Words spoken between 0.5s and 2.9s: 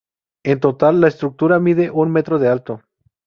total, la estructura mide un metro de alto.